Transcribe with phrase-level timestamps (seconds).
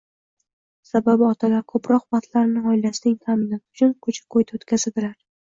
[0.91, 5.15] Sababi, otalar ko‘proq vaqtlarini oilasining ta'minoti uchun ko‘cha-kuyda o‘tkazadilar